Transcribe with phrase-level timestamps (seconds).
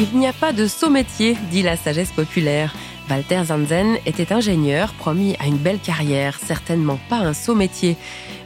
[0.00, 2.72] Il n'y a pas de saut métier, dit la sagesse populaire.
[3.10, 7.96] Walter Zanzen était ingénieur, promis à une belle carrière, certainement pas un saut métier.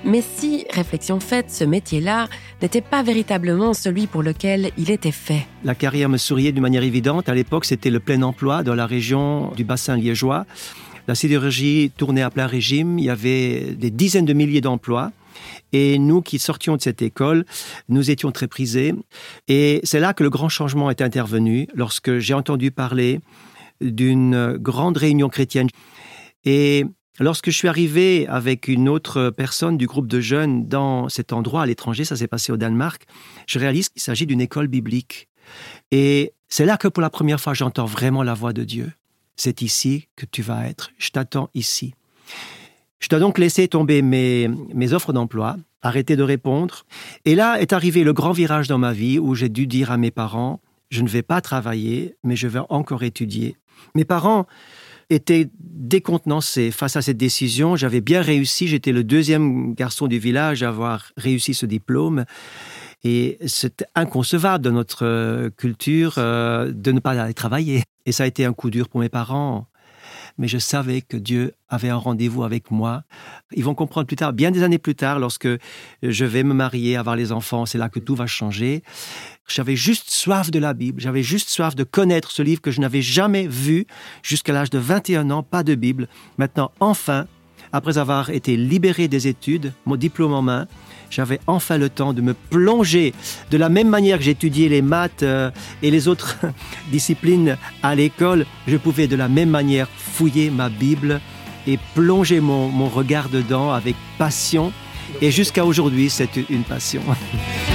[0.02, 2.28] Mais si, réflexion faite, ce métier-là
[2.62, 5.46] n'était pas véritablement celui pour lequel il était fait.
[5.62, 7.28] La carrière me souriait d'une manière évidente.
[7.28, 10.46] À l'époque, c'était le plein emploi dans la région du bassin liégeois.
[11.08, 12.98] La sidérurgie tournait à plein régime.
[12.98, 15.12] Il y avait des dizaines de milliers d'emplois.
[15.72, 17.44] Et nous qui sortions de cette école,
[17.88, 18.94] nous étions très prisés.
[19.48, 23.20] Et c'est là que le grand changement est intervenu, lorsque j'ai entendu parler
[23.80, 25.68] d'une grande réunion chrétienne.
[26.44, 26.84] Et
[27.18, 31.62] lorsque je suis arrivé avec une autre personne du groupe de jeunes dans cet endroit
[31.62, 33.04] à l'étranger, ça s'est passé au Danemark,
[33.46, 35.28] je réalise qu'il s'agit d'une école biblique.
[35.90, 38.92] Et c'est là que pour la première fois j'entends vraiment la voix de Dieu.
[39.36, 40.90] C'est ici que tu vas être.
[40.98, 41.94] Je t'attends ici.
[43.00, 46.84] Je dois donc laisser tomber mes, mes offres d'emploi, arrêter de répondre.
[47.24, 49.96] Et là est arrivé le grand virage dans ma vie où j'ai dû dire à
[49.96, 53.56] mes parents, je ne vais pas travailler, mais je vais encore étudier.
[53.94, 54.46] Mes parents
[55.10, 57.76] étaient décontenancés face à cette décision.
[57.76, 62.24] J'avais bien réussi, j'étais le deuxième garçon du village à avoir réussi ce diplôme.
[63.04, 67.82] Et c'est inconcevable dans notre euh, culture euh, de ne pas aller travailler.
[68.06, 69.66] Et ça a été un coup dur pour mes parents
[70.38, 73.04] mais je savais que Dieu avait un rendez-vous avec moi.
[73.52, 75.48] Ils vont comprendre plus tard, bien des années plus tard, lorsque
[76.02, 78.82] je vais me marier, avoir les enfants, c'est là que tout va changer.
[79.48, 82.80] J'avais juste soif de la Bible, j'avais juste soif de connaître ce livre que je
[82.80, 83.86] n'avais jamais vu
[84.22, 86.08] jusqu'à l'âge de 21 ans, pas de Bible.
[86.38, 87.26] Maintenant, enfin,
[87.72, 90.66] après avoir été libéré des études, mon diplôme en main,
[91.10, 93.12] j'avais enfin le temps de me plonger
[93.50, 95.50] de la même manière que j'étudiais les maths euh,
[95.82, 96.38] et les autres
[96.90, 101.20] disciplines à l'école, je pouvais de la même manière fouiller ma Bible
[101.66, 104.72] et plonger mon, mon regard dedans avec passion.
[105.20, 107.02] Et jusqu'à aujourd'hui, c'est une passion.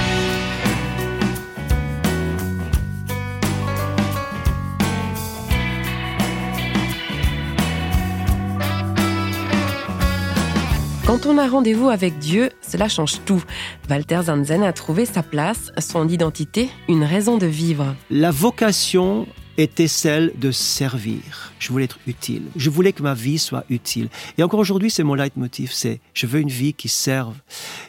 [11.17, 13.43] Quand on a rendez-vous avec Dieu, cela change tout.
[13.89, 17.95] Walter Zanzen a trouvé sa place, son identité, une raison de vivre.
[18.11, 19.25] La vocation
[19.57, 21.53] était celle de servir.
[21.57, 22.43] Je voulais être utile.
[22.55, 24.09] Je voulais que ma vie soit utile.
[24.37, 27.33] Et encore aujourd'hui, c'est mon leitmotiv, c'est je veux une vie qui serve,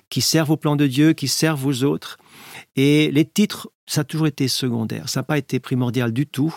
[0.09, 2.17] qui serve au plan de Dieu, qui serve aux autres.
[2.77, 6.55] Et les titres, ça a toujours été secondaire, ça n'a pas été primordial du tout.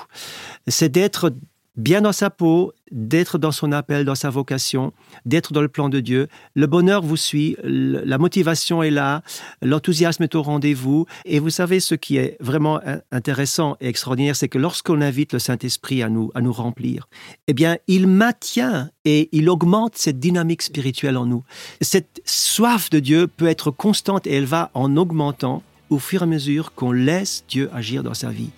[0.67, 1.33] C'est d'être
[1.75, 4.93] bien dans sa peau, d'être dans son appel, dans sa vocation,
[5.25, 6.27] d'être dans le plan de Dieu.
[6.55, 9.23] Le bonheur vous suit, la motivation est là,
[9.61, 11.05] l'enthousiasme est au rendez-vous.
[11.25, 12.79] Et vous savez, ce qui est vraiment
[13.11, 17.07] intéressant et extraordinaire, c'est que lorsqu'on invite le Saint-Esprit à nous, à nous remplir,
[17.47, 21.43] eh bien, il maintient et il augmente cette dynamique spirituelle en nous.
[21.81, 26.23] Cette soif de Dieu peut être constante et elle va en augmentant au fur et
[26.23, 28.49] à mesure qu'on laisse Dieu agir dans sa vie.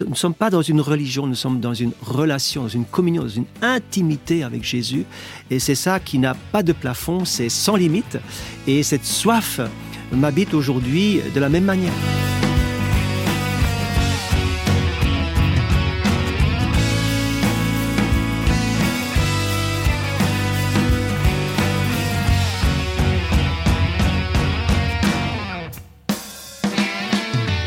[0.00, 3.22] Nous ne sommes pas dans une religion, nous sommes dans une relation, dans une communion,
[3.22, 5.04] dans une intimité avec Jésus.
[5.50, 8.18] Et c'est ça qui n'a pas de plafond, c'est sans limite.
[8.66, 9.58] Et cette soif
[10.12, 11.94] m'habite aujourd'hui de la même manière.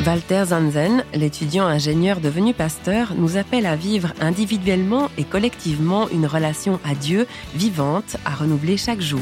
[0.05, 6.79] Walter Zanzen, l'étudiant ingénieur devenu pasteur, nous appelle à vivre individuellement et collectivement une relation
[6.85, 9.19] à Dieu vivante, à renouveler chaque jour.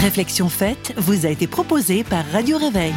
[0.00, 2.92] Réflexion faite vous a été proposée par Radio Réveil.